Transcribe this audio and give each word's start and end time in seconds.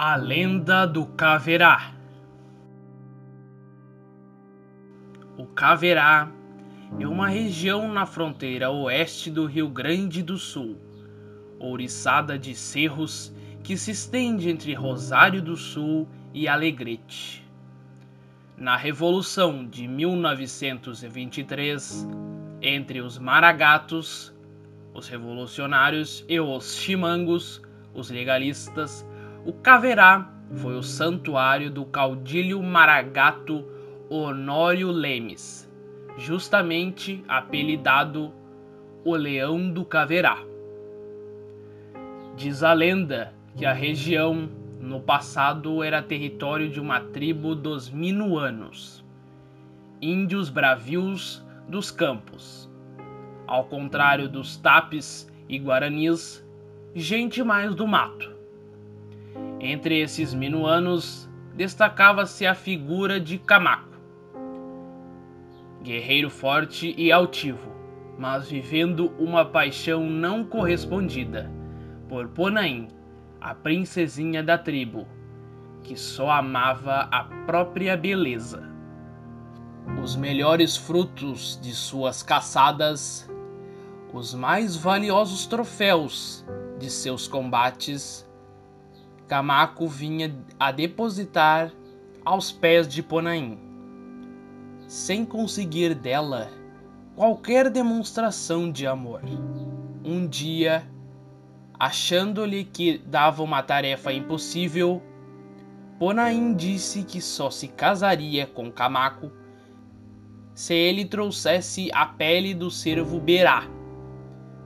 A 0.00 0.14
lenda 0.14 0.86
do 0.86 1.06
Caverá. 1.06 1.92
O 5.36 5.44
Caverá 5.44 6.30
é 7.00 7.08
uma 7.08 7.28
região 7.28 7.92
na 7.92 8.06
fronteira 8.06 8.70
oeste 8.70 9.28
do 9.28 9.44
Rio 9.44 9.68
Grande 9.68 10.22
do 10.22 10.38
Sul, 10.38 10.76
ouriçada 11.58 12.38
de 12.38 12.54
cerros 12.54 13.34
que 13.64 13.76
se 13.76 13.90
estende 13.90 14.48
entre 14.48 14.72
Rosário 14.72 15.42
do 15.42 15.56
Sul 15.56 16.06
e 16.32 16.46
Alegrete. 16.46 17.44
Na 18.56 18.76
Revolução 18.76 19.66
de 19.66 19.88
1923, 19.88 22.06
entre 22.62 23.00
os 23.00 23.18
maragatos, 23.18 24.32
os 24.94 25.08
revolucionários 25.08 26.24
e 26.28 26.38
os 26.38 26.76
chimangos, 26.76 27.60
os 27.92 28.10
legalistas, 28.10 29.04
o 29.44 29.52
Caverá 29.52 30.32
foi 30.56 30.76
o 30.76 30.82
santuário 30.82 31.70
do 31.70 31.84
caudilho 31.84 32.62
maragato 32.62 33.64
Honório 34.10 34.90
Lemes, 34.90 35.70
justamente 36.16 37.22
apelidado 37.28 38.32
o 39.04 39.14
Leão 39.14 39.70
do 39.70 39.84
Caverá. 39.84 40.38
Diz 42.36 42.62
a 42.62 42.72
lenda 42.72 43.34
que 43.56 43.66
a 43.66 43.72
região 43.72 44.48
no 44.80 45.00
passado 45.00 45.82
era 45.82 46.02
território 46.02 46.68
de 46.68 46.80
uma 46.80 47.00
tribo 47.00 47.54
dos 47.54 47.90
Minuanos, 47.90 49.04
índios 50.00 50.48
bravios 50.48 51.44
dos 51.68 51.90
campos. 51.90 52.70
Ao 53.46 53.64
contrário 53.64 54.28
dos 54.28 54.56
tapes 54.56 55.30
e 55.48 55.58
guaranis, 55.58 56.46
gente 56.94 57.42
mais 57.42 57.74
do 57.74 57.86
mato. 57.86 58.37
Entre 59.60 59.98
esses 60.00 60.32
minuanos 60.32 61.28
destacava-se 61.54 62.46
a 62.46 62.54
figura 62.54 63.18
de 63.18 63.38
Camaco, 63.38 63.98
guerreiro 65.82 66.30
forte 66.30 66.94
e 66.96 67.10
altivo, 67.10 67.72
mas 68.16 68.48
vivendo 68.48 69.12
uma 69.18 69.44
paixão 69.44 70.08
não 70.08 70.44
correspondida 70.44 71.50
por 72.08 72.28
Ponaim, 72.28 72.86
a 73.40 73.52
princesinha 73.52 74.44
da 74.44 74.56
tribo, 74.56 75.08
que 75.82 75.96
só 75.96 76.30
amava 76.30 77.08
a 77.10 77.24
própria 77.44 77.96
beleza. 77.96 78.62
Os 80.00 80.14
melhores 80.14 80.76
frutos 80.76 81.58
de 81.60 81.72
suas 81.72 82.22
caçadas, 82.22 83.28
os 84.12 84.34
mais 84.34 84.76
valiosos 84.76 85.46
troféus 85.46 86.46
de 86.78 86.88
seus 86.90 87.26
combates, 87.26 88.27
Camaco 89.28 89.86
vinha 89.86 90.34
a 90.58 90.72
depositar 90.72 91.70
aos 92.24 92.50
pés 92.50 92.88
de 92.88 93.02
Ponaim, 93.02 93.58
sem 94.86 95.22
conseguir 95.22 95.94
dela 95.94 96.50
qualquer 97.14 97.68
demonstração 97.68 98.72
de 98.72 98.86
amor. 98.86 99.20
Um 100.02 100.26
dia, 100.26 100.82
achando-lhe 101.78 102.64
que 102.64 102.96
dava 102.96 103.42
uma 103.42 103.62
tarefa 103.62 104.14
impossível, 104.14 105.02
Ponaim 105.98 106.54
disse 106.54 107.02
que 107.02 107.20
só 107.20 107.50
se 107.50 107.68
casaria 107.68 108.46
com 108.46 108.72
Camaco 108.72 109.30
se 110.54 110.72
ele 110.72 111.04
trouxesse 111.04 111.90
a 111.92 112.06
pele 112.06 112.54
do 112.54 112.70
cervo 112.70 113.20
Berá 113.20 113.64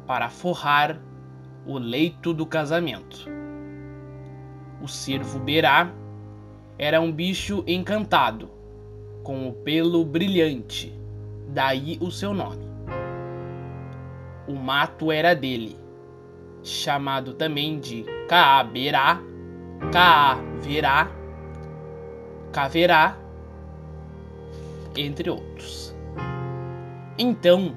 para 0.07 0.31
forrar 0.31 1.01
o 1.67 1.79
leito 1.79 2.33
do 2.33 2.47
casamento. 2.47 3.42
O 4.83 4.88
cervo 4.88 5.38
Berá 5.38 5.92
era 6.77 7.00
um 7.00 7.12
bicho 7.12 7.62
encantado, 7.69 8.50
com 9.22 9.48
o 9.48 9.52
pelo 9.52 10.05
brilhante, 10.05 10.92
daí 11.47 11.97
o 12.00 12.11
seu 12.11 12.34
nome. 12.34 12.66
O 14.48 14.54
mato 14.54 15.12
era 15.12 15.37
dele, 15.37 15.78
chamado 16.65 17.34
também 17.34 17.78
de 17.78 18.04
Caaberá, 18.28 19.21
Caaverá, 19.92 21.12
Caverá, 22.50 23.16
entre 24.97 25.31
outros. 25.31 25.94
Então, 27.16 27.76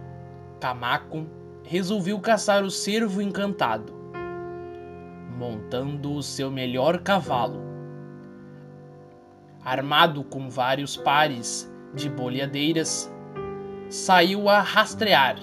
Camaco 0.60 1.28
resolveu 1.64 2.20
caçar 2.20 2.64
o 2.64 2.72
cervo 2.72 3.22
encantado, 3.22 3.94
montando 5.38 6.14
o 6.14 6.24
seu 6.24 6.50
melhor 6.50 7.00
cavalo. 7.00 7.62
Armado 9.64 10.24
com 10.24 10.50
vários 10.50 10.96
pares 10.96 11.72
de 11.94 12.10
bolhadeiras, 12.10 13.12
saiu 13.90 14.48
a 14.50 14.62
rastrear, 14.62 15.38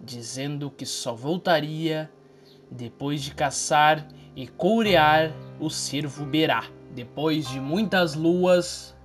dizendo 0.00 0.70
que 0.70 0.84
só 0.84 1.14
voltaria 1.14 2.10
depois 2.70 3.22
de 3.22 3.34
caçar 3.34 4.06
e 4.34 4.46
courear 4.46 5.32
o 5.60 5.70
cervo 5.70 6.24
berá. 6.24 6.64
Depois 6.94 7.48
de 7.48 7.60
muitas 7.60 8.14
luas, 8.14 8.96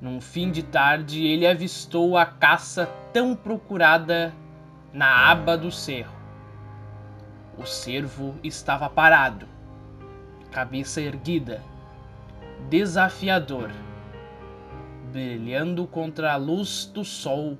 num 0.00 0.20
fim 0.20 0.50
de 0.50 0.62
tarde, 0.62 1.26
ele 1.26 1.46
avistou 1.46 2.16
a 2.16 2.24
caça 2.24 2.86
tão 3.12 3.34
procurada 3.34 4.34
na 4.92 5.30
aba 5.30 5.56
do 5.56 5.70
cerro. 5.70 6.21
O 7.62 7.66
cervo 7.66 8.34
estava 8.42 8.90
parado, 8.90 9.46
cabeça 10.50 11.00
erguida, 11.00 11.62
desafiador, 12.68 13.70
brilhando 15.12 15.86
contra 15.86 16.32
a 16.32 16.36
luz 16.36 16.90
do 16.92 17.04
sol 17.04 17.56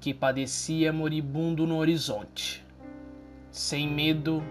que 0.00 0.14
padecia 0.14 0.94
moribundo 0.94 1.66
no 1.66 1.76
horizonte. 1.76 2.64
Sem 3.50 3.86
medo, 3.86 4.42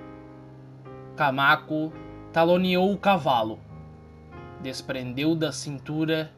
Camaco 1.16 1.92
taloneou 2.32 2.94
o 2.94 3.00
cavalo, 3.00 3.60
desprendeu 4.62 5.34
da 5.34 5.52
cintura 5.52 6.32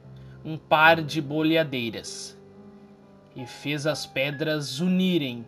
um 0.45 0.57
par 0.57 1.01
de 1.01 1.21
bolhadeiras 1.21 2.39
e 3.35 3.45
fez 3.45 3.85
as 3.85 4.05
pedras 4.05 4.79
unirem, 4.79 5.45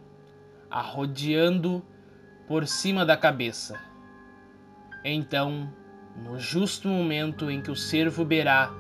arrodeando 0.69 1.81
por 2.47 2.67
cima 2.67 3.05
da 3.05 3.17
cabeça. 3.17 3.79
Então, 5.03 5.71
no 6.15 6.39
justo 6.39 6.87
momento 6.87 7.49
em 7.49 7.61
que 7.61 7.71
o 7.71 7.75
cervo 7.75 8.23
Berá 8.23 8.73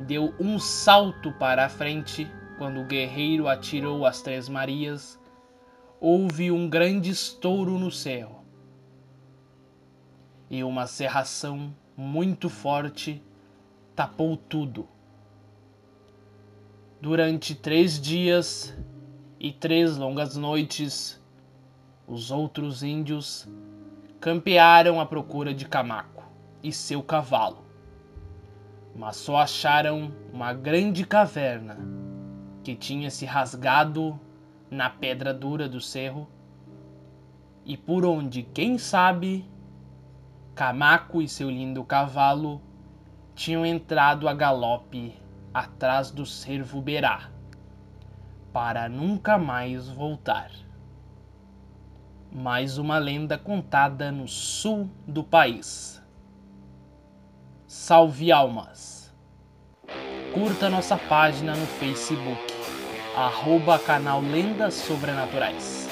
deu 0.00 0.34
um 0.40 0.58
salto 0.58 1.32
para 1.32 1.64
a 1.64 1.68
frente, 1.68 2.30
quando 2.58 2.80
o 2.80 2.86
guerreiro 2.86 3.48
atirou 3.48 4.04
as 4.06 4.22
Três 4.22 4.48
Marias, 4.48 5.20
houve 6.00 6.50
um 6.50 6.68
grande 6.68 7.10
estouro 7.10 7.78
no 7.78 7.90
cerro. 7.90 8.44
E 10.50 10.62
uma 10.62 10.86
serração 10.86 11.74
muito 11.96 12.48
forte 12.48 13.22
tapou 13.94 14.36
tudo. 14.36 14.88
Durante 17.00 17.54
três 17.54 18.00
dias 18.00 18.76
e 19.38 19.52
três 19.52 19.96
longas 19.96 20.36
noites, 20.36 21.22
os 22.06 22.30
outros 22.30 22.82
índios 22.82 23.48
campearam 24.20 25.00
à 25.00 25.06
procura 25.06 25.54
de 25.54 25.64
Camaco 25.64 26.24
e 26.62 26.72
seu 26.72 27.02
cavalo, 27.02 27.64
mas 28.94 29.16
só 29.16 29.38
acharam 29.38 30.12
uma 30.32 30.52
grande 30.52 31.04
caverna 31.04 31.78
que 32.62 32.74
tinha 32.74 33.10
se 33.10 33.24
rasgado 33.24 34.18
na 34.70 34.88
pedra 34.88 35.32
dura 35.32 35.68
do 35.68 35.80
cerro 35.80 36.28
e 37.64 37.76
por 37.76 38.04
onde, 38.04 38.42
quem 38.42 38.76
sabe, 38.76 39.48
Camaco 40.54 41.20
e 41.20 41.28
seu 41.28 41.50
lindo 41.50 41.82
cavalo 41.82 42.60
tinham 43.34 43.66
entrado 43.66 44.28
a 44.28 44.34
galope 44.34 45.14
atrás 45.52 46.10
do 46.10 46.24
cervo 46.24 46.80
Berá, 46.80 47.30
para 48.52 48.88
nunca 48.88 49.36
mais 49.36 49.88
voltar. 49.88 50.63
Mais 52.36 52.78
uma 52.78 52.98
lenda 52.98 53.38
contada 53.38 54.10
no 54.10 54.26
sul 54.26 54.90
do 55.06 55.22
país. 55.22 56.02
Salve 57.64 58.32
almas! 58.32 59.14
Curta 60.32 60.68
nossa 60.68 60.96
página 60.96 61.54
no 61.54 61.64
Facebook, 61.64 62.42
arroba 63.16 63.78
canal 63.78 64.20
Lendas 64.20 64.74
Sobrenaturais. 64.74 65.88